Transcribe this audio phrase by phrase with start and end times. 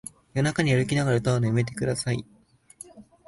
[0.33, 2.25] 夜中に歩きながら歌うのやめてください